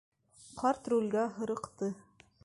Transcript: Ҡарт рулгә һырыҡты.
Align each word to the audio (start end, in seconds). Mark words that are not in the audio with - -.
Ҡарт 0.61 0.89
рулгә 0.93 1.25
һырыҡты. 1.35 1.91